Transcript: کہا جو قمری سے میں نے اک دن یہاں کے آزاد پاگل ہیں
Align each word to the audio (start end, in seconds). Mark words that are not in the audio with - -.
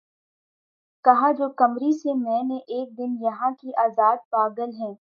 کہا 1.05 1.31
جو 1.31 1.49
قمری 1.57 1.91
سے 1.91 2.13
میں 2.15 2.41
نے 2.43 2.57
اک 2.69 2.97
دن 2.97 3.15
یہاں 3.21 3.51
کے 3.51 3.71
آزاد 3.81 4.29
پاگل 4.29 4.73
ہیں 4.79 4.93